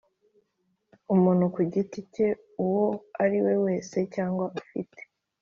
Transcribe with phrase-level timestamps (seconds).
[1.13, 2.27] Umuntu ku giti cye
[2.63, 2.85] uwo
[3.23, 5.01] ariwe wese cyangwa ufite